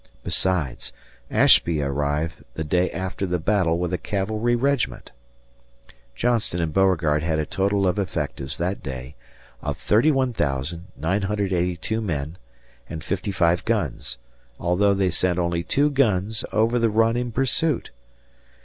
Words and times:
Besides, 0.23 0.91
Ashby 1.29 1.79
arrived 1.79 2.43
the 2.55 2.63
day 2.63 2.89
after 2.89 3.27
the 3.27 3.37
battle 3.37 3.77
with 3.77 3.93
a 3.93 3.99
cavalry 3.99 4.55
regiment. 4.55 5.11
Johnston 6.15 6.59
and 6.59 6.73
Beauregard 6.73 7.21
had 7.21 7.37
a 7.37 7.45
total 7.45 7.85
of 7.85 7.99
effectives 7.99 8.57
that 8.57 8.81
day 8.81 9.15
of 9.61 9.77
31,982 9.77 12.01
men 12.01 12.39
and 12.89 13.03
fifty 13.03 13.31
five 13.31 13.63
guns, 13.63 14.17
although 14.59 14.95
they 14.95 15.11
sent 15.11 15.37
only 15.37 15.61
two 15.61 15.91
guns 15.91 16.43
over 16.51 16.79
the 16.79 16.89
Run 16.89 17.15
in 17.15 17.31
pursuit. 17.31 17.91